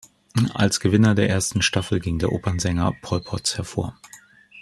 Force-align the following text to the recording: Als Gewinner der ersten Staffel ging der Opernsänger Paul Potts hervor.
Als 0.55 0.79
Gewinner 0.79 1.13
der 1.13 1.29
ersten 1.29 1.61
Staffel 1.61 1.99
ging 1.99 2.17
der 2.17 2.31
Opernsänger 2.31 2.95
Paul 3.03 3.21
Potts 3.21 3.55
hervor. 3.55 3.99